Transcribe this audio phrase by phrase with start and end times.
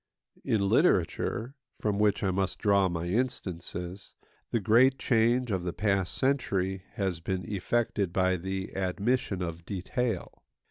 [0.43, 4.15] In literature (from which I must draw my instances)
[4.49, 10.41] the great change of the past century has been effected by the admission of detail.